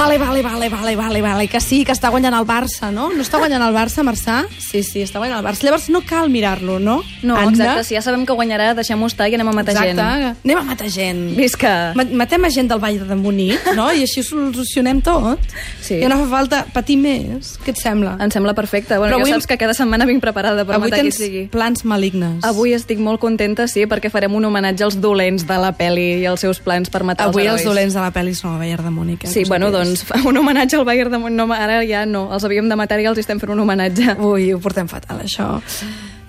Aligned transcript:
Vale, 0.00 0.16
vale, 0.16 0.40
vale, 0.42 0.68
vale, 0.70 0.96
vale, 0.96 1.20
vale, 1.20 1.46
que 1.46 1.60
sí, 1.60 1.84
que 1.84 1.92
està 1.92 2.08
guanyant 2.08 2.32
el 2.38 2.46
Barça, 2.48 2.88
no? 2.90 3.10
No 3.12 3.20
està 3.20 3.36
guanyant 3.36 3.60
el 3.66 3.74
Barça, 3.76 4.00
Marçà? 4.02 4.46
Sí, 4.56 4.80
sí, 4.82 5.02
està 5.04 5.20
guanyant 5.20 5.42
el 5.42 5.44
Barça. 5.44 5.60
Llavors 5.66 5.90
no 5.92 6.00
cal 6.08 6.30
mirar-lo, 6.32 6.78
no? 6.80 7.02
No, 7.22 7.36
Anna? 7.36 7.50
exacte, 7.50 7.84
si 7.84 7.94
ja 7.98 8.00
sabem 8.00 8.24
que 8.24 8.32
guanyarà, 8.32 8.70
deixem-ho 8.78 9.06
estar 9.10 9.28
i 9.28 9.34
anem 9.36 9.50
a 9.50 9.52
matar 9.52 9.74
Exacte. 9.74 9.92
gent. 10.00 10.38
Anem 10.46 10.56
a 10.56 10.62
matar 10.64 10.88
gent. 10.88 11.20
Visca! 11.36 11.92
Ma- 11.94 12.06
Matem 12.20 12.44
a 12.44 12.50
gent 12.50 12.70
del 12.72 12.80
Vall 12.80 12.96
de 13.06 13.14
Munic, 13.14 13.60
no? 13.76 13.90
I 13.92 14.06
així 14.06 14.22
solucionem 14.24 15.02
tot. 15.04 15.38
Sí. 15.84 15.98
I 16.00 16.08
no 16.08 16.16
fa 16.22 16.30
falta 16.32 16.62
patir 16.72 16.96
més. 16.96 17.58
Què 17.60 17.74
et 17.74 17.82
sembla? 17.84 18.16
Em 18.24 18.32
sembla 18.32 18.54
perfecte. 18.56 18.96
Bueno, 18.96 19.18
Però 19.18 19.20
ja 19.20 19.26
avui- 19.28 19.36
saps 19.36 19.46
que 19.52 19.58
cada 19.58 19.74
setmana 19.76 20.06
vinc 20.08 20.22
preparada 20.24 20.64
per 20.64 20.76
Avui 20.78 20.88
matar 20.88 21.02
qui 21.04 21.12
sigui. 21.12 21.44
plans 21.52 21.84
malignes. 21.84 22.42
Avui 22.48 22.72
estic 22.72 22.98
molt 22.98 23.20
contenta, 23.20 23.68
sí, 23.68 23.84
perquè 23.84 24.08
farem 24.10 24.34
un 24.34 24.46
homenatge 24.48 24.82
als 24.88 24.98
dolents 24.98 25.46
de 25.46 25.58
la 25.60 25.72
peli 25.76 26.22
i 26.22 26.24
els 26.24 26.40
seus 26.40 26.58
plans 26.58 26.88
per 26.88 27.04
matar 27.04 27.28
Avui 27.28 27.42
els 27.42 27.52
els 27.52 27.60
herois. 27.60 27.74
dolents 27.76 27.94
de 27.94 28.00
la 28.00 28.12
pel·li 28.16 28.34
són 28.34 28.54
el 28.54 28.58
Bayern 28.64 28.84
de 28.84 28.90
Múnich. 28.90 29.24
Eh? 29.24 29.28
Sí, 29.28 29.44
bueno, 29.44 29.66
sapiguis. 29.66 29.89
Doncs 29.90 30.26
un 30.30 30.40
homenatge 30.40 30.78
al 30.78 30.86
Bayern 30.88 31.12
de. 31.14 31.22
No, 31.34 31.48
ara 31.54 31.80
ja 31.86 32.04
no, 32.08 32.28
els 32.34 32.46
havíem 32.46 32.70
de 32.70 32.78
matar 32.78 33.00
i 33.02 33.08
els 33.10 33.20
estem 33.22 33.42
fent 33.42 33.54
un 33.56 33.64
homenatge. 33.64 34.16
Ui, 34.30 34.52
ho 34.54 34.62
portem 34.62 34.88
fatal, 34.90 35.22
això. 35.26 35.58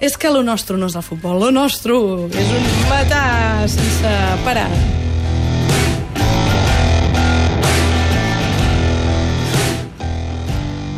És 0.02 0.18
que 0.18 0.34
lo 0.34 0.42
nostre 0.42 0.80
no 0.82 0.90
és 0.90 0.98
el 0.98 1.06
futbol, 1.06 1.38
lo 1.40 1.52
nostre 1.54 1.94
és 1.94 2.52
un 2.58 2.68
matar 2.90 3.70
sense 3.70 4.18
parar. 4.48 4.70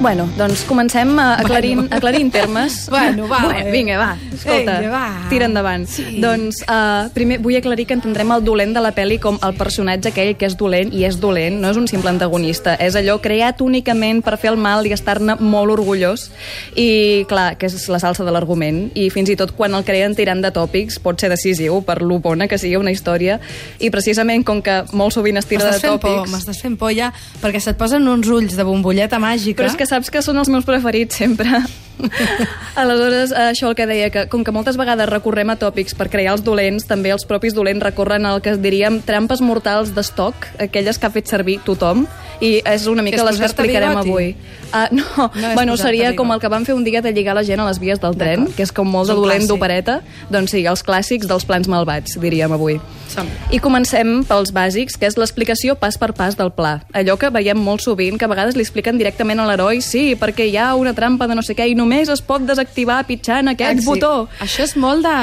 Bueno, 0.04 0.28
doncs 0.36 0.66
comencem 0.68 1.18
a 1.18 1.36
aclarint, 1.40 1.80
Bueno. 1.80 1.96
aclarint 1.96 2.32
termes. 2.34 2.88
Bueno, 2.90 3.26
va, 3.30 3.40
Bueno, 3.46 3.72
vinga, 3.72 3.98
va, 3.98 4.18
escolta, 4.34 4.80
Vinga, 4.82 4.90
va. 4.92 5.30
tira 5.30 5.45
endavant. 5.45 5.86
Sí. 5.88 6.20
Doncs 6.20 6.58
uh, 6.68 7.08
primer 7.16 7.38
vull 7.40 7.56
aclarir 7.56 7.86
que 7.88 7.95
entendrem 7.95 8.30
el 8.36 8.44
dolent 8.44 8.73
de 8.76 8.82
la 8.84 8.92
pel·li 8.92 9.16
com 9.23 9.38
el 9.42 9.54
personatge 9.56 10.10
aquell 10.12 10.34
que 10.36 10.50
és 10.50 10.58
dolent 10.60 10.92
i 10.92 11.06
és 11.08 11.16
dolent, 11.23 11.56
no 11.62 11.72
és 11.72 11.80
un 11.80 11.88
simple 11.88 12.12
antagonista, 12.12 12.73
és 12.84 12.98
allò 13.00 13.16
creat 13.23 13.62
únicament 13.64 14.20
per 14.26 14.36
fer 14.42 14.52
el 14.52 14.60
mal 14.60 14.84
i 14.86 14.92
estar-ne 14.92 15.38
molt 15.40 15.72
orgullós 15.78 16.28
i, 16.76 17.23
clar, 17.32 17.56
que 17.56 17.72
és 17.72 17.88
la 17.88 18.02
salsa 18.04 18.28
de 18.28 18.36
l'argument 18.36 18.90
i 19.00 19.08
fins 19.10 19.32
i 19.32 19.38
tot 19.40 19.56
quan 19.56 19.72
el 19.73 19.88
creen 19.88 20.17
tirant 20.20 20.44
de 20.44 20.52
tòpics 20.52 21.00
pot 21.00 21.16
ser 21.23 21.32
decisiu 21.32 21.80
per 21.88 22.02
lo 22.04 22.20
bona 22.20 22.50
que 22.52 22.60
sigui 22.60 22.76
una 22.76 22.92
història 22.92 23.40
i 23.80 23.88
precisament 23.90 24.44
com 24.44 24.60
que 24.62 24.82
molt 24.92 25.16
sovint 25.16 25.40
es 25.40 25.48
tira 25.48 25.64
de 25.64 25.72
M'estàs 25.72 25.88
fent 25.88 26.02
por, 26.04 26.20
tòpics... 26.20 26.36
m'estàs 26.36 26.62
fent 26.67 26.76
por 26.78 26.92
ja, 26.92 27.14
perquè 27.40 27.64
se't 27.64 27.80
posen 27.80 28.04
uns 28.12 28.28
ulls 28.28 28.60
de 28.60 28.67
bombolleta 28.67 29.17
màgica. 29.23 29.64
Però 29.64 29.72
és 29.72 29.80
que 29.80 29.88
saps 29.94 30.09
que 30.09 30.23
són 30.25 30.41
els 30.41 30.49
meus 30.49 30.66
preferits 30.66 31.22
sempre. 31.22 31.61
Aleshores, 32.80 33.31
això 33.31 33.69
el 33.69 33.77
que 33.77 33.88
deia, 33.89 34.09
que 34.13 34.25
com 34.31 34.44
que 34.44 34.53
moltes 34.55 34.77
vegades 34.80 35.09
recorrem 35.09 35.53
a 35.53 35.58
tòpics 35.61 35.95
per 35.97 36.09
crear 36.13 36.36
els 36.38 36.44
dolents, 36.45 36.88
també 36.89 37.13
els 37.13 37.25
propis 37.30 37.55
dolents 37.55 37.83
recorren 37.83 38.25
al 38.25 38.41
que 38.44 38.55
diríem 38.58 39.02
trampes 39.05 39.44
mortals 39.45 39.94
d'estoc, 39.95 40.47
aquelles 40.67 40.99
que 40.99 41.09
ha 41.09 41.14
fet 41.14 41.30
servir 41.30 41.59
tothom, 41.66 42.08
i 42.44 42.58
és 42.66 42.88
una 42.91 43.05
mica 43.05 43.21
és 43.21 43.27
les 43.30 43.39
que 43.39 43.47
explicarem 43.47 43.94
bigoti? 43.94 44.09
avui. 44.09 44.36
Uh, 44.73 44.88
no, 44.97 45.05
No 45.36 45.47
no 45.47 45.53
bueno, 45.53 45.77
seria 45.77 46.16
com 46.16 46.31
el 46.33 46.41
que 46.41 46.49
van 46.49 46.66
fer 46.66 46.73
un 46.73 46.83
dia 46.83 47.02
de 47.02 47.14
lligar 47.14 47.36
la 47.38 47.44
gent 47.45 47.61
a 47.61 47.67
les 47.67 47.80
vies 47.80 48.02
del 48.02 48.17
tren, 48.17 48.47
que 48.58 48.66
és 48.66 48.73
com 48.73 48.89
molt 48.89 49.11
de 49.11 49.16
dolent 49.16 49.45
d'opereta, 49.47 50.02
doncs 50.33 50.55
sí, 50.55 50.66
els 50.66 50.83
clàssics 50.83 51.30
dels 51.30 51.45
plans 51.45 51.69
malvats, 51.69 52.17
diríem 52.19 52.52
avui. 52.52 52.80
Som. 53.14 53.30
I 53.53 53.59
comencem 53.61 54.23
pels 54.25 54.49
bàsics, 54.55 54.97
que 54.97 55.05
és 55.05 55.17
l'explicació 55.21 55.75
pas 55.77 55.99
per 56.02 56.14
pas 56.17 56.33
del 56.39 56.49
pla. 56.55 56.80
Allò 56.97 57.14
que 57.21 57.30
veiem 57.30 57.59
molt 57.61 57.83
sovint, 57.86 58.17
que 58.17 58.25
a 58.25 58.31
vegades 58.31 58.58
li 58.58 58.66
expliquen 58.66 58.97
directament 58.97 59.44
a 59.44 59.45
l'heroi, 59.45 59.83
sí, 59.86 60.16
perquè 60.17 60.47
hi 60.49 60.58
ha 60.58 60.71
una 60.80 60.95
trampa 60.97 61.27
de 61.30 61.38
no 61.38 61.45
sé 61.45 61.53
què 61.53 61.67
i 61.69 61.77
només 61.84 62.09
es 62.09 62.22
pot 62.23 62.45
desactivar 62.48 63.02
pitjant 63.09 63.52
aquest 63.52 63.84
Sí. 63.84 63.86
botó. 63.92 64.28
Això 64.42 64.64
és 64.64 64.76
molt 64.80 65.03
de 65.06 65.17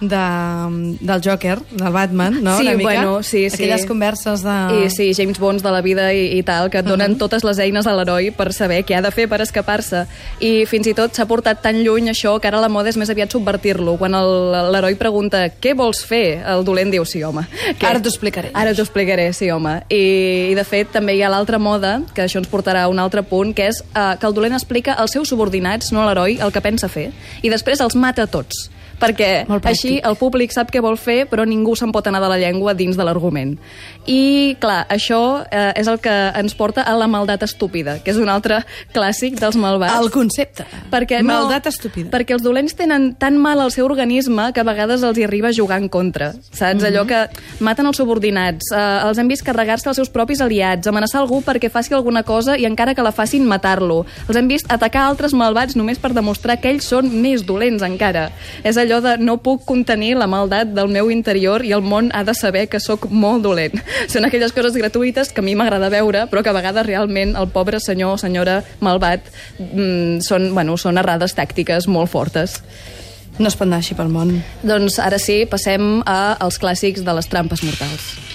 de, 0.00 0.96
del 1.00 1.20
Joker, 1.24 1.60
del 1.70 1.92
Batman, 1.92 2.42
no? 2.42 2.56
Sí, 2.58 2.62
Una 2.66 2.72
mica? 2.76 2.82
bueno, 2.82 3.22
sí, 3.22 3.48
sí. 3.48 3.54
Aquelles 3.54 3.86
converses 3.86 4.42
de... 4.42 4.84
I 4.86 4.90
sí, 4.90 5.12
James 5.14 5.38
Bonds 5.38 5.62
de 5.62 5.70
la 5.70 5.80
vida 5.80 6.12
i, 6.12 6.36
i 6.38 6.42
tal, 6.42 6.68
que 6.70 6.78
et 6.82 6.86
donen 6.86 7.16
totes 7.16 7.44
les 7.46 7.58
eines 7.62 7.86
a 7.86 7.94
l'heroi 7.96 8.30
per 8.34 8.52
saber 8.52 8.82
què 8.84 8.96
ha 8.98 9.02
de 9.04 9.12
fer 9.14 9.28
per 9.30 9.40
escapar-se. 9.44 10.04
I 10.44 10.66
fins 10.68 10.88
i 10.90 10.94
tot 10.98 11.14
s'ha 11.14 11.26
portat 11.30 11.62
tan 11.62 11.78
lluny 11.86 12.10
això 12.12 12.34
que 12.40 12.50
ara 12.50 12.60
la 12.60 12.68
moda 12.68 12.90
és 12.90 12.98
més 13.00 13.10
aviat 13.12 13.32
subvertir-lo. 13.32 13.96
Quan 14.00 14.14
el- 14.18 14.72
l'heroi 14.74 14.98
pregunta 15.00 15.46
què 15.60 15.74
vols 15.78 16.02
fer, 16.04 16.42
el 16.44 16.64
dolent 16.66 16.90
diu 16.92 17.06
sí, 17.08 17.22
home. 17.24 17.46
Què? 17.78 17.86
Ara 17.88 18.02
t'ho 18.02 18.10
explicaré. 18.12 18.50
Ara 18.52 18.74
t'ho 18.74 18.82
explicaré, 18.84 19.30
sí, 19.32 19.50
home. 19.50 19.78
I, 19.88 20.50
I, 20.50 20.54
de 20.58 20.64
fet, 20.68 20.90
també 20.92 21.14
hi 21.16 21.22
ha 21.22 21.30
l'altra 21.32 21.58
moda, 21.58 22.00
que 22.14 22.26
això 22.26 22.42
ens 22.42 22.50
portarà 22.50 22.84
a 22.84 22.88
un 22.92 22.98
altre 22.98 23.22
punt, 23.22 23.54
que 23.54 23.70
és 23.70 23.80
uh, 23.94 24.18
que 24.20 24.26
el 24.26 24.34
dolent 24.34 24.52
explica 24.58 24.94
als 24.98 25.12
seus 25.16 25.28
subordinats, 25.30 25.92
no 25.94 26.02
a 26.02 26.08
l'heroi, 26.10 26.40
el 26.42 26.52
que 26.52 26.60
pensa 26.60 26.88
fer, 26.90 27.10
i 27.42 27.48
després 27.48 27.80
els 27.80 27.94
mata 27.96 28.26
tots 28.26 28.68
perquè 29.00 29.30
així 29.64 29.98
el 30.04 30.16
públic 30.20 30.52
sap 30.54 30.70
què 30.72 30.82
vol 30.84 30.96
fer, 31.00 31.24
però 31.30 31.46
ningú 31.48 31.74
se'n 31.78 31.92
pot 31.94 32.06
anar 32.06 32.22
de 32.24 32.30
la 32.30 32.38
llengua 32.40 32.74
dins 32.74 32.96
de 32.96 33.04
l'argument. 33.06 33.56
I, 34.06 34.56
clar, 34.60 34.84
això 34.92 35.44
eh, 35.48 35.72
és 35.80 35.88
el 35.88 35.98
que 36.04 36.12
ens 36.36 36.54
porta 36.54 36.84
a 36.84 36.94
la 36.96 37.08
maldat 37.10 37.42
estúpida, 37.46 37.98
que 38.04 38.12
és 38.12 38.20
un 38.20 38.28
altre 38.28 38.60
clàssic 38.94 39.38
dels 39.40 39.56
malvats. 39.60 39.96
El 39.98 40.12
concepte. 40.12 40.66
Perquè 40.92 41.22
Maldat 41.24 41.68
no, 41.68 41.72
estúpida. 41.72 42.10
Perquè 42.12 42.36
els 42.36 42.44
dolents 42.44 42.76
tenen 42.76 43.12
tan 43.20 43.38
mal 43.40 43.62
el 43.64 43.72
seu 43.74 43.88
organisme 43.88 44.50
que 44.52 44.60
a 44.60 44.66
vegades 44.68 45.02
els 45.02 45.18
hi 45.18 45.24
arriba 45.26 45.50
a 45.50 45.56
jugar 45.56 45.80
en 45.82 45.88
contra. 45.88 46.32
Saps? 46.50 46.82
Mhm. 46.82 46.86
Allò 46.90 47.06
que 47.08 47.24
maten 47.64 47.86
els 47.86 47.96
subordinats, 47.96 48.70
eh, 48.72 49.08
els 49.08 49.18
hem 49.18 49.28
vist 49.28 49.44
carregar-se 49.44 49.88
els 49.88 49.96
seus 49.96 50.12
propis 50.12 50.40
aliats, 50.44 50.86
amenaçar 50.86 51.20
algú 51.22 51.42
perquè 51.42 51.70
faci 51.70 51.94
alguna 51.94 52.22
cosa 52.22 52.58
i 52.58 52.66
encara 52.66 52.94
que 52.94 53.02
la 53.02 53.12
facin 53.12 53.46
matar-lo. 53.46 54.04
Els 54.28 54.36
hem 54.36 54.48
vist 54.48 54.70
atacar 54.70 55.08
altres 55.08 55.32
malvats 55.32 55.76
només 55.76 55.98
per 55.98 56.12
demostrar 56.12 56.60
que 56.60 56.70
ells 56.70 56.84
són 56.84 57.10
més 57.22 57.44
dolents 57.46 57.82
encara. 57.82 58.30
És 58.62 58.76
allò 58.76 58.83
de 58.84 59.16
no 59.18 59.38
puc 59.42 59.64
contenir 59.64 60.14
la 60.18 60.28
maldat 60.30 60.72
del 60.76 60.88
meu 60.92 61.10
interior 61.10 61.64
i 61.64 61.72
el 61.76 61.82
món 61.82 62.10
ha 62.14 62.24
de 62.24 62.34
saber 62.34 62.66
que 62.68 62.80
sóc 62.80 63.08
molt 63.10 63.44
dolent. 63.44 63.80
Són 64.12 64.24
aquelles 64.24 64.52
coses 64.52 64.76
gratuïtes 64.76 65.32
que 65.32 65.42
a 65.42 65.46
mi 65.46 65.54
m'agrada 65.58 65.90
veure, 65.92 66.26
però 66.30 66.42
que 66.42 66.52
a 66.52 66.56
vegades 66.56 66.86
realment 66.86 67.34
el 67.36 67.48
pobre 67.54 67.80
senyor 67.80 68.14
o 68.14 68.20
senyora 68.20 68.62
malvat 68.80 69.26
mm, 69.58 70.20
són, 70.26 70.52
bueno, 70.54 70.76
són 70.76 71.00
errades 71.00 71.36
tàctiques 71.36 71.88
molt 71.88 72.12
fortes. 72.12 72.60
No 73.38 73.48
es 73.50 73.56
pot 73.58 73.66
anar 73.66 73.80
així 73.82 73.96
pel 73.98 74.12
món. 74.12 74.36
Doncs 74.62 75.00
ara 75.02 75.18
sí, 75.18 75.42
passem 75.50 76.02
a 76.06 76.36
als 76.38 76.60
clàssics 76.62 77.02
de 77.02 77.16
les 77.16 77.30
trampes 77.30 77.64
mortals. 77.66 78.33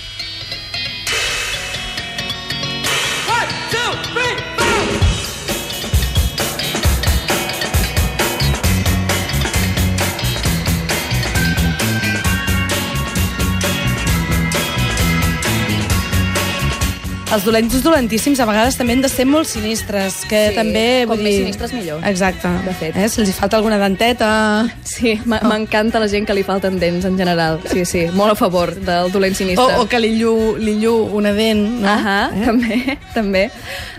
Els 17.30 17.44
dolents 17.46 17.76
dolentíssims 17.86 18.40
a 18.42 18.46
vegades 18.50 18.74
també 18.80 18.96
han 18.96 19.04
de 19.04 19.10
ser 19.12 19.22
molt 19.30 19.46
sinistres, 19.46 20.24
que 20.26 20.40
Sí, 20.50 20.56
també... 20.58 21.04
com 21.06 21.12
vull 21.14 21.22
més 21.28 21.36
dir- 21.36 21.44
sinistres 21.44 21.74
millor. 21.78 22.00
Exacte. 22.10 22.50
De 22.66 22.74
fet. 22.74 22.96
Eh? 22.98 23.06
Si 23.08 23.22
els 23.22 23.36
falta 23.38 23.60
alguna 23.60 23.78
denteta... 23.78 24.30
Sí, 24.90 25.12
m'encanta 25.30 26.02
la 26.02 26.08
gent 26.10 26.26
que 26.26 26.34
li 26.34 26.42
falten 26.48 26.80
dents 26.82 27.06
en 27.06 27.20
general. 27.20 27.60
Sí, 27.70 27.84
sí, 27.86 28.08
molt 28.18 28.34
a 28.34 28.38
favor 28.40 28.72
del 28.74 29.12
dolent 29.14 29.38
O, 29.38 29.40
sinistre. 29.44 29.76
o 29.78 29.86
que 29.88 30.00
li 30.02 30.16
llu, 30.18 30.56
li 30.58 30.74
llu 30.82 30.96
una 31.20 31.30
dent, 31.38 31.62
no? 31.84 31.92
Ahà, 31.92 32.16
eh? 32.34 32.42
també, 32.48 32.98
també. 33.14 33.44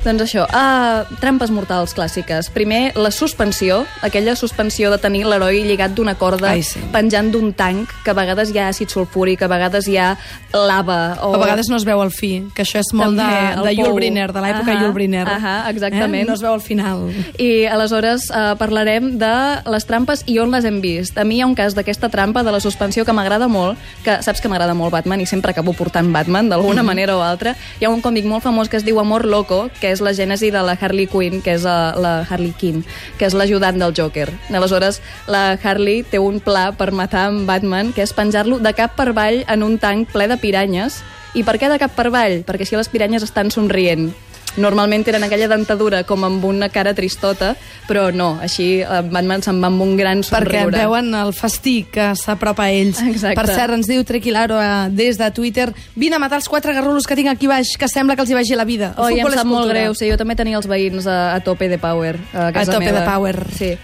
Doncs 0.03 0.27
això, 0.27 0.49
uh, 0.51 1.07
trampes 1.23 1.53
mortals 1.55 1.95
clàssiques. 1.95 2.51
Primer, 2.51 2.97
la 2.99 3.13
suspensió, 3.15 3.85
aquella 4.03 4.35
suspensió 4.35 4.91
de 4.91 4.99
tenir 4.99 5.23
l'heroi 5.31 5.63
lligat 5.69 5.95
d'una 5.95 6.17
corda 6.19 6.51
Ai, 6.57 6.65
sí. 6.67 6.83
penjant 6.91 7.31
d'un 7.31 7.53
tanc, 7.55 7.95
que 8.03 8.11
a 8.11 8.19
vegades 8.19 8.51
hi 8.51 8.59
ha 8.59 8.67
àcid 8.75 8.91
sulfúric, 8.91 9.47
a 9.47 9.53
vegades 9.55 9.87
hi 9.87 10.01
ha 10.03 10.17
lava. 10.51 11.21
O... 11.23 11.37
A 11.37 11.45
vegades 11.47 11.71
no 11.71 11.79
es 11.79 11.87
veu 11.87 12.03
el 12.03 12.11
fi, 12.11 12.41
que 12.57 12.67
això 12.67 12.83
és 12.83 12.91
molt 12.97 13.20
de, 13.21 13.39
el 13.55 13.63
de. 13.69 13.75
Yul 13.81 13.95
Brynner, 13.97 14.29
de 14.33 14.41
l'època 14.45 14.73
Ahà, 14.73 14.83
Yul 14.85 14.93
Brynner. 14.97 15.27
ahà, 15.29 15.55
exactament. 15.71 16.25
Eh? 16.25 16.29
No 16.29 16.35
es 16.35 16.43
veu 16.45 16.53
al 16.53 16.65
final. 16.65 17.07
I 17.39 17.67
aleshores 17.71 18.29
eh, 18.31 18.55
parlarem 18.61 19.13
de 19.21 19.33
les 19.71 19.87
trampes 19.89 20.25
i 20.27 20.39
on 20.43 20.51
les 20.55 20.65
hem 20.69 20.81
vist. 20.85 21.19
A 21.19 21.25
mi 21.25 21.39
hi 21.39 21.45
ha 21.45 21.49
un 21.49 21.55
cas 21.59 21.77
d'aquesta 21.79 22.11
trampa 22.13 22.43
de 22.43 22.53
la 22.53 22.61
suspensió 22.61 23.05
que 23.05 23.13
m'agrada 23.17 23.49
molt, 23.49 23.79
que 24.05 24.19
saps 24.23 24.41
que 24.41 24.49
m'agrada 24.49 24.75
molt 24.75 24.93
Batman 24.93 25.21
i 25.21 25.27
sempre 25.27 25.53
acabo 25.55 25.73
portant 25.73 26.13
Batman 26.13 26.49
d'alguna 26.51 26.83
manera 26.83 27.17
o 27.17 27.23
altra. 27.23 27.55
Hi 27.81 27.87
ha 27.87 27.91
un 27.91 28.03
còmic 28.03 28.25
molt 28.25 28.45
famós 28.45 28.69
que 28.69 28.77
es 28.77 28.85
diu 28.85 29.01
Amor 29.01 29.25
Loco, 29.27 29.69
que 29.81 29.93
és 29.93 30.01
la 30.01 30.13
gènesi 30.17 30.51
de 30.51 30.63
la 30.67 30.77
Harley 30.81 31.07
Quinn, 31.07 31.41
que 31.43 31.55
és 31.59 31.65
uh, 31.65 31.93
la 32.01 32.27
Harley 32.29 32.53
Quinn, 32.59 32.85
que 33.19 33.27
és 33.29 33.35
l'ajudant 33.37 33.79
del 33.79 33.95
Joker. 33.97 34.29
Aleshores, 34.51 35.01
la 35.27 35.59
Harley 35.63 36.03
té 36.03 36.19
un 36.19 36.41
pla 36.41 36.71
per 36.73 36.91
matar 36.93 37.29
en 37.31 37.47
Batman, 37.47 37.93
que 37.93 38.03
és 38.03 38.13
penjar-lo 38.17 38.59
de 38.59 38.73
cap 38.77 38.97
per 38.97 39.09
avall 39.11 39.45
en 39.49 39.63
un 39.67 39.79
tanc 39.79 40.11
ple 40.13 40.29
de 40.29 40.37
piranyes. 40.41 41.03
I 41.39 41.45
per 41.47 41.59
què 41.61 41.69
de 41.71 41.79
cap 41.79 41.93
per 41.95 42.09
avall? 42.11 42.41
Perquè 42.47 42.67
si 42.67 42.77
les 42.77 42.89
piranyes 42.91 43.23
estan 43.23 43.51
somrient. 43.55 44.11
Normalment 44.59 45.05
tenen 45.07 45.23
aquella 45.23 45.47
dentadura 45.47 46.01
com 46.03 46.25
amb 46.27 46.43
una 46.45 46.67
cara 46.75 46.91
tristota, 46.93 47.53
però 47.87 48.09
no, 48.11 48.33
així 48.43 48.81
eh, 48.83 48.97
Batman 49.07 49.45
se'n 49.47 49.61
va 49.63 49.69
amb 49.71 49.85
un 49.85 49.93
gran 49.95 50.25
Perquè 50.27 50.65
somriure. 50.65 50.81
veuen 50.81 51.13
el 51.15 51.31
fastí 51.39 51.85
que 51.87 52.09
s'apropa 52.19 52.65
a 52.67 52.73
ells. 52.75 52.99
Exacte. 53.07 53.37
Per 53.39 53.47
cert, 53.47 53.77
ens 53.79 53.87
diu 53.87 54.03
Trequilaro 54.03 54.59
eh, 54.59 54.89
des 54.91 55.21
de 55.23 55.31
Twitter 55.31 55.69
vine 55.95 56.19
a 56.19 56.19
matar 56.19 56.41
els 56.43 56.51
quatre 56.51 56.75
garrulos 56.75 57.07
que 57.07 57.15
tinc 57.15 57.31
aquí 57.31 57.47
baix, 57.47 57.77
que 57.79 57.87
sembla 57.87 58.17
que 58.19 58.27
els 58.27 58.35
hi 58.35 58.39
vagi 58.41 58.59
la 58.59 58.67
vida. 58.67 58.91
El 58.99 59.05
Oi, 59.05 59.21
em 59.23 59.31
sap 59.39 59.47
molt 59.47 59.71
greu. 59.71 59.95
Sí, 59.95 60.11
jo 60.11 60.19
també 60.19 60.35
tenia 60.35 60.59
els 60.59 60.67
veïns 60.67 61.07
a, 61.07 61.37
a 61.37 61.41
tope 61.47 61.69
de 61.71 61.79
power. 61.79 62.19
A, 62.35 62.51
casa 62.51 62.73
A 62.73 62.75
tope 62.75 62.91
meva. 62.91 63.05
de 63.05 63.07
power. 63.07 63.45
Sí. 63.55 63.77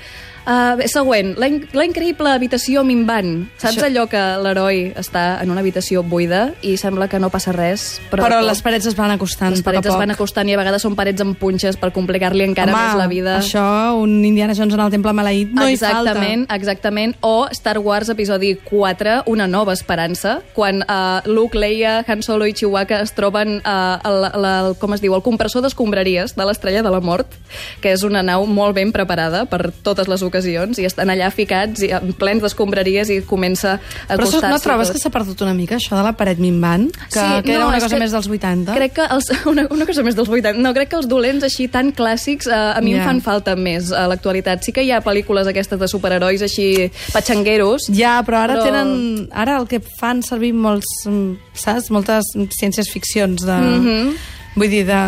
Uh, 0.46 0.76
bé, 0.78 0.86
següent, 0.86 1.32
la, 1.40 1.48
in 1.50 1.64
la 1.74 1.82
increïble 1.88 2.30
habitació 2.30 2.84
minvant. 2.86 3.48
Saps 3.58 3.76
Això- 3.80 3.88
allò 3.88 4.04
que 4.06 4.20
l'heroi 4.44 4.92
està 4.94 5.40
en 5.42 5.50
una 5.50 5.58
habitació 5.60 6.04
buida 6.06 6.52
i 6.62 6.76
sembla 6.78 7.08
que 7.10 7.18
no 7.18 7.30
passa 7.34 7.50
res, 7.50 8.00
però, 8.12 8.22
Però, 8.28 8.38
les 8.46 8.62
parets 8.62 8.86
es 8.86 8.94
van 8.94 9.10
acostant 9.10 9.50
les 9.50 9.62
parets 9.66 9.86
es 9.90 9.96
van 9.98 10.12
acostant 10.14 10.48
i 10.48 10.54
a 10.54 10.60
vegades 10.60 10.82
són 10.86 10.94
parets 10.94 11.20
amb 11.20 11.34
punxes 11.36 11.76
per 11.76 11.90
complicar-li 11.90 12.44
encara 12.46 12.70
Home, 12.72 12.82
més 12.86 12.94
la 13.00 13.06
vida. 13.08 13.38
això, 13.40 13.96
un 13.98 14.24
Indiana 14.24 14.54
Jones 14.54 14.74
en 14.74 14.84
el 14.84 14.90
temple 14.94 15.12
maleït, 15.12 15.50
no 15.50 15.66
exactament, 15.66 16.44
hi 16.44 16.46
falta. 16.46 16.54
exactament. 16.54 17.16
O 17.22 17.48
Star 17.50 17.78
Wars 17.80 18.08
episodi 18.08 18.54
4, 18.54 19.24
Una 19.26 19.48
nova 19.48 19.72
esperança, 19.72 20.42
quan 20.54 20.82
uh, 20.86 21.26
Luke, 21.26 21.58
Leia, 21.58 22.04
Han 22.06 22.22
Solo 22.22 22.46
i 22.46 22.52
Chewbacca 22.52 23.00
es 23.02 23.12
troben 23.18 23.56
uh, 23.66 23.98
el, 24.06 24.30
el, 24.32 24.44
el, 24.44 24.76
com 24.78 24.94
es 24.94 25.00
diu, 25.02 25.14
el 25.16 25.22
compressor 25.26 25.62
d'escombraries 25.62 26.36
de 26.36 26.44
l'Estrella 26.46 26.82
de 26.86 26.90
la 26.94 27.00
Mort, 27.00 27.34
que 27.82 27.90
és 27.90 28.04
una 28.06 28.22
nau 28.22 28.46
molt 28.46 28.76
ben 28.76 28.92
preparada 28.92 29.44
per 29.50 29.72
totes 29.82 30.06
les 30.06 30.22
ocasions, 30.22 30.35
i 30.44 30.84
estan 30.84 31.08
allà 31.08 31.30
ficats 31.32 31.80
i 31.86 31.88
en 31.96 32.12
plens 32.12 32.42
d'escombraries 32.42 33.08
i 33.14 33.20
comença 33.24 33.76
a 33.76 33.78
Però 33.80 34.26
això, 34.26 34.36
acostar-se 34.36 34.50
no 34.52 34.58
trobes 34.60 34.88
tot. 34.88 34.96
que 34.96 35.00
s'ha 35.02 35.10
perdut 35.10 35.40
una 35.46 35.54
mica, 35.54 35.76
això 35.76 35.96
de 35.96 36.02
la 36.02 36.12
paret 36.12 36.38
minvant? 36.38 36.90
Que, 37.12 37.24
que 37.46 37.54
era 37.54 37.66
una 37.66 37.80
cosa 37.80 37.96
més 37.96 38.12
dels 38.12 38.28
80? 38.28 38.74
Crec 38.76 38.92
que 38.98 39.06
els, 39.06 39.30
una, 39.52 39.66
una 39.70 39.86
cosa 39.86 40.02
més 40.02 40.14
dels 40.18 40.28
80. 40.28 40.60
No, 40.60 40.74
crec 40.76 40.90
que 40.92 40.96
els 41.00 41.08
dolents 41.08 41.42
així 41.46 41.68
tan 41.72 41.92
clàssics 41.96 42.46
eh, 42.50 42.52
a 42.76 42.80
mi 42.84 42.92
Ja. 42.92 43.02
em 43.02 43.08
fan 43.08 43.20
falta 43.24 43.56
més 43.56 43.92
a 43.92 44.06
l'actualitat. 44.10 44.62
Sí 44.64 44.72
que 44.72 44.82
hi 44.84 44.90
ha 44.92 45.00
pel·lícules 45.04 45.46
aquestes 45.48 45.78
de 45.80 45.88
superherois 45.88 46.42
així 46.42 46.90
patxangueros. 47.12 47.88
Ja, 47.94 48.18
però 48.26 48.42
ara 48.44 48.56
Però- 48.58 48.64
tenen... 48.68 49.28
Ara 49.32 49.58
el 49.60 49.66
que 49.68 49.80
fan 49.80 50.22
servir 50.22 50.52
molts, 50.54 50.86
mm, 51.06 51.36
saps? 51.54 51.90
Moltes 51.94 52.32
ciències 52.58 52.88
ficcions 52.92 53.44
de... 53.46 53.56
Mhm. 53.56 54.16
Vull 54.56 54.72
dir, 54.72 54.84
de... 54.88 55.00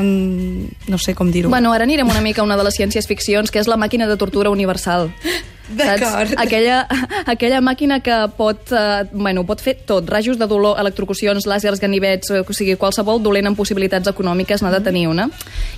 No 0.92 0.98
sé 1.00 1.14
com 1.16 1.32
dir-ho. 1.32 1.48
Bueno, 1.48 1.72
ara 1.72 1.88
anirem 1.88 2.08
una 2.08 2.20
mica 2.20 2.42
a 2.44 2.48
una 2.48 2.58
de 2.60 2.66
les 2.68 2.76
ciències-ficcions, 2.76 3.50
que 3.50 3.62
és 3.62 3.70
la 3.70 3.80
màquina 3.80 4.08
de 4.08 4.18
tortura 4.20 4.52
universal. 4.52 5.08
D'acord. 5.68 6.32
Aquella, 6.40 6.86
aquella 7.28 7.60
màquina 7.60 8.00
que 8.00 8.16
pot, 8.38 8.72
eh, 8.72 9.04
bueno, 9.12 9.44
pot 9.48 9.60
fer 9.60 9.74
tot, 9.88 10.08
rajos 10.08 10.38
de 10.40 10.46
dolor, 10.48 10.78
electrocucions, 10.80 11.44
làsers, 11.48 11.80
ganivets, 11.80 12.30
eh, 12.32 12.40
o 12.40 12.56
sigui, 12.56 12.76
qualsevol 12.80 13.20
dolent 13.22 13.50
amb 13.50 13.58
possibilitats 13.58 14.08
econòmiques 14.08 14.64
n'ha 14.64 14.72
de 14.72 14.80
tenir 14.84 15.06
una. 15.08 15.28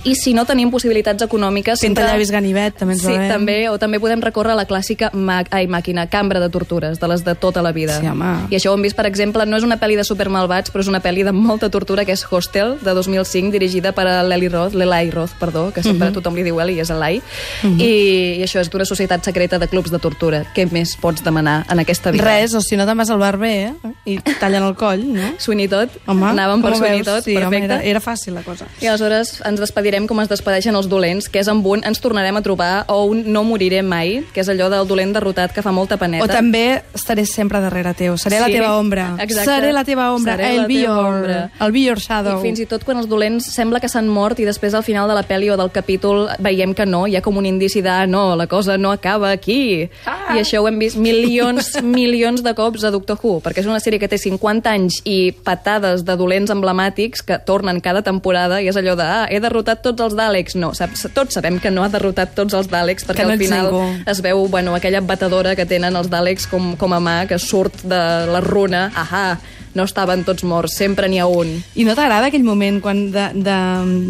I 0.03 0.15
si 0.15 0.33
no 0.33 0.45
tenim 0.49 0.71
possibilitats 0.73 1.21
econòmiques... 1.21 1.79
Pintallavis 1.83 2.31
ganivet, 2.33 2.73
també 2.79 2.95
ens 2.95 3.03
Sí, 3.03 3.11
va 3.13 3.19
bé. 3.19 3.27
també, 3.29 3.55
o 3.69 3.77
també 3.77 3.99
podem 4.01 4.21
recórrer 4.23 4.53
a 4.53 4.55
la 4.57 4.65
clàssica 4.65 5.11
mà, 5.13 5.43
ai, 5.53 5.67
màquina, 5.69 6.07
cambra 6.09 6.39
de 6.41 6.49
tortures, 6.49 6.97
de 6.99 7.07
les 7.11 7.21
de 7.23 7.35
tota 7.35 7.61
la 7.61 7.71
vida. 7.71 7.99
Sí, 7.99 8.07
home. 8.07 8.47
I 8.49 8.55
això 8.57 8.71
ho 8.71 8.75
hem 8.79 8.81
vist, 8.87 8.95
per 8.97 9.05
exemple, 9.05 9.45
no 9.45 9.57
és 9.57 9.63
una 9.67 9.77
pel·li 9.77 9.95
de 9.99 10.03
supermalvats, 10.07 10.71
però 10.73 10.81
és 10.81 10.89
una 10.89 11.01
pel·li 11.01 11.23
de 11.27 11.31
molta 11.31 11.69
tortura, 11.69 12.05
que 12.05 12.13
és 12.17 12.25
Hostel, 12.31 12.77
de 12.81 12.93
2005, 12.97 13.51
dirigida 13.53 13.91
per 13.93 14.07
l'Eli 14.25 14.49
Roth, 14.49 14.73
l'Elai 14.73 15.11
Roth, 15.11 15.35
perdó, 15.39 15.71
que 15.71 15.83
sempre 15.83 16.07
Mhm. 16.09 16.13
tothom 16.17 16.35
li 16.35 16.43
diu 16.43 16.59
Eli, 16.61 16.79
és 16.79 16.89
Elai, 16.89 17.21
I, 17.63 17.91
i 18.39 18.41
això 18.43 18.59
és 18.59 18.69
d'una 18.71 18.85
societat 18.85 19.23
secreta 19.23 19.59
de 19.59 19.67
clubs 19.67 19.91
de 19.91 19.99
tortura. 19.99 20.43
Què 20.55 20.65
més 20.71 20.95
pots 20.97 21.21
demanar 21.23 21.65
en 21.69 21.77
aquesta 21.79 22.09
vida? 22.11 22.23
Res, 22.25 22.55
o 22.55 22.61
si 22.61 22.75
no 22.75 22.85
te'n 22.89 22.97
vas 22.97 23.09
al 23.13 23.19
barber 23.19 23.51
eh? 23.69 23.73
i 24.05 24.17
tallen 24.39 24.63
el 24.63 24.73
coll, 24.75 25.03
no? 25.13 25.33
Sweeney 25.37 25.67
Todd, 25.67 25.89
Home, 26.07 26.25
anàvem 26.31 26.61
per 26.65 26.75
Sweeney? 26.77 27.03
Todd, 27.03 27.23
sí, 27.23 27.35
home, 27.37 27.45
perfecte. 27.49 27.65
era, 27.73 27.83
era 27.83 27.99
fàcil 28.01 28.33
la 28.33 28.41
cosa. 28.41 28.65
I 28.81 28.87
aleshores 28.87 29.41
ens 29.45 29.59
despedirem 29.59 29.90
com 30.07 30.19
es 30.21 30.29
despedeixen 30.29 30.75
els 30.75 30.87
dolents, 30.89 31.27
que 31.29 31.39
és 31.39 31.47
amb 31.51 31.65
un 31.67 31.81
ens 31.83 31.99
tornarem 31.99 32.37
a 32.37 32.41
trobar 32.41 32.85
o 32.87 33.03
un 33.05 33.23
no 33.31 33.43
moriré 33.43 33.81
mai, 33.83 34.23
que 34.33 34.41
és 34.41 34.49
allò 34.49 34.69
del 34.69 34.87
dolent 34.87 35.11
derrotat 35.13 35.51
que 35.53 35.61
fa 35.61 35.71
molta 35.71 35.97
paneta. 35.97 36.23
O 36.23 36.27
també 36.27 36.81
estaré 36.93 37.25
sempre 37.25 37.59
darrere 37.59 37.93
teu. 37.93 38.17
Seré 38.17 38.39
la 38.39 38.45
Sí, 38.47 38.53
teva 38.53 38.77
ombra. 38.77 39.15
exacte. 39.19 39.49
Seré 39.51 39.73
la 39.73 39.83
teva 39.83 40.11
ombra. 40.13 40.35
Seré 40.37 40.55
la 40.57 40.67
be 40.67 40.73
teva 40.75 40.95
your, 40.95 41.15
ombra. 41.15 41.51
Be 41.71 41.79
your 41.83 41.99
shadow. 41.99 42.39
I 42.39 42.41
fins 42.41 42.59
i 42.59 42.65
tot 42.65 42.83
quan 42.83 42.97
els 42.97 43.07
dolents 43.07 43.45
sembla 43.53 43.79
que 43.79 43.89
s'han 43.89 44.07
mort 44.07 44.39
i 44.39 44.45
després 44.45 44.73
al 44.73 44.83
final 44.83 45.07
de 45.07 45.13
la 45.15 45.23
pel·li 45.27 45.51
o 45.51 45.57
del 45.57 45.71
capítol 45.71 46.29
veiem 46.39 46.73
que 46.73 46.85
no, 46.85 47.05
hi 47.07 47.15
ha 47.15 47.21
com 47.21 47.37
un 47.37 47.45
indici 47.45 47.81
de 47.81 47.89
"Ah, 47.89 48.07
no, 48.07 48.35
la 48.35 48.47
cosa 48.47 48.77
no 48.77 48.91
acaba 48.91 49.31
aquí. 49.31 49.89
Ah. 50.05 50.35
I 50.35 50.39
això 50.41 50.61
ho 50.61 50.67
hem 50.67 50.79
vist 50.79 50.97
milions, 50.97 51.81
milions 51.83 52.43
de 52.43 52.53
cops 52.53 52.83
a 52.83 52.91
Doctor 52.91 53.17
Who, 53.21 53.41
perquè 53.41 53.59
és 53.59 53.65
una 53.65 53.79
sèrie 53.79 53.99
que 53.99 54.07
té 54.07 54.17
50 54.17 54.69
anys 54.69 55.01
i 55.05 55.31
patades 55.31 56.03
de 56.05 56.15
dolents 56.15 56.51
emblemàtics 56.51 57.21
que 57.23 57.39
tornen 57.39 57.79
cada 57.81 58.01
temporada 58.01 58.61
i 58.61 58.67
és 58.67 58.75
allò 58.77 58.95
de, 58.95 59.03
ah, 59.03 59.27
he 59.29 59.39
derrotat 59.39 59.80
tots 59.83 60.01
els 60.01 60.15
Daleks. 60.15 60.55
No, 60.55 60.73
saps, 60.77 61.07
tots 61.13 61.33
sabem 61.37 61.59
que 61.59 61.71
no 61.71 61.83
ha 61.83 61.89
derrotat 61.89 62.35
tots 62.35 62.53
els 62.57 62.67
Daleks 62.71 63.05
perquè 63.07 63.25
no 63.25 63.33
al 63.33 63.39
final 63.41 63.65
ningú. 63.71 64.03
es 64.11 64.21
veu 64.21 64.47
bueno, 64.47 64.75
aquella 64.75 65.01
batedora 65.01 65.55
que 65.55 65.65
tenen 65.65 65.95
els 65.95 66.09
Daleks 66.09 66.47
com, 66.47 66.75
com 66.77 66.93
a 66.93 66.99
mà, 66.99 67.27
que 67.27 67.39
surt 67.39 67.83
de 67.83 68.01
la 68.31 68.41
runa. 68.41 68.91
Ahà, 68.95 69.37
no 69.73 69.83
estaven 69.87 70.25
tots 70.27 70.43
morts, 70.43 70.73
sempre 70.75 71.07
n'hi 71.07 71.19
ha 71.19 71.27
un. 71.31 71.63
I 71.75 71.85
no 71.87 71.95
t'agrada 71.95 72.27
aquell 72.27 72.43
moment 72.43 72.81
quan 72.83 73.05
de, 73.11 73.29
de, 73.33 73.55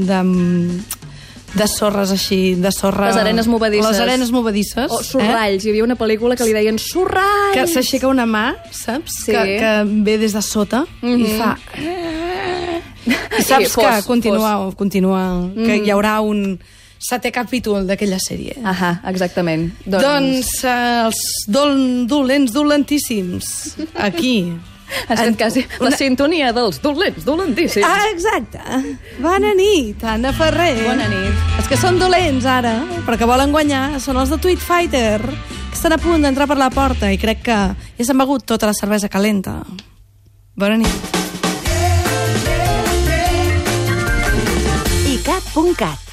de, 0.10 0.22
de 1.54 1.68
sorres 1.68 2.10
així, 2.16 2.56
de 2.56 2.72
sorra... 2.72 3.10
Les 3.12 3.18
arenes 3.20 3.48
movedisses. 3.52 3.92
Les 3.92 4.00
arenes 4.00 4.32
movedisses. 4.32 4.90
O 4.90 5.02
sorralls, 5.04 5.66
hi 5.66 5.70
havia 5.74 5.84
una 5.84 5.98
pel·lícula 6.00 6.38
que 6.40 6.48
li 6.48 6.54
deien 6.56 6.80
Eh? 6.80 6.84
sorralls! 6.86 7.54
Que 7.54 7.68
s'aixeca 7.68 8.08
una 8.08 8.26
mà, 8.26 8.56
saps? 8.72 9.20
Sí. 9.26 9.34
Que, 9.36 9.58
que 9.60 9.74
ve 10.08 10.18
des 10.18 10.34
de 10.34 10.42
sota 10.42 10.86
i 11.04 11.14
Mhm. 11.18 11.38
fa... 11.38 11.58
I 13.42 13.50
saps 13.50 13.72
fos, 13.74 13.86
que 13.86 14.08
continua, 14.08 14.72
continua, 14.76 15.24
que 15.56 15.78
Mhm. 15.80 15.86
hi 15.86 15.92
haurà 15.92 16.20
un 16.22 16.60
setè 17.02 17.32
capítol 17.32 17.88
d'aquella 17.88 18.20
sèrie. 18.22 18.58
Ahà, 18.64 19.02
exactament. 19.10 19.72
Doncs, 19.86 20.04
Doncs 20.06 20.64
eh, 20.64 21.06
els 21.06 21.22
dol, 21.48 22.06
dolents 22.08 22.52
dolentíssims, 22.54 23.76
aquí. 23.96 24.54
ha 25.08 25.14
estat 25.16 25.38
quasi 25.38 25.62
la 25.80 25.88
una- 25.88 25.98
sintonia 25.98 26.52
dels 26.54 26.82
dolents, 26.82 27.24
dolentíssims. 27.26 27.86
Ah, 27.88 28.06
exacte. 28.14 28.60
Bona 29.20 29.54
nit, 29.56 30.04
Anna 30.04 30.34
Ferrer. 30.34 30.84
Bona 30.86 31.08
nit. 31.08 31.34
Els 31.58 31.68
que 31.68 31.78
són 31.78 31.98
dolents 31.98 32.46
ara, 32.46 32.84
però 33.06 33.18
que 33.18 33.26
volen 33.26 33.52
guanyar, 33.52 34.00
són 34.00 34.18
els 34.18 34.30
de 34.30 34.38
Tweet 34.38 34.60
Fighter, 34.60 35.22
que 35.22 35.74
estan 35.78 35.94
a 35.94 35.98
punt 35.98 36.22
d'entrar 36.22 36.46
per 36.48 36.58
la 36.58 36.70
porta 36.70 37.12
i 37.12 37.18
crec 37.18 37.42
que 37.42 37.58
ja 37.98 38.04
s'han 38.06 38.18
begut 38.20 38.44
tota 38.46 38.68
la 38.68 38.74
cervesa 38.74 39.08
calenta. 39.10 39.64
Bona 40.56 40.78
nit. 40.78 41.41
icat.cat 45.56 46.11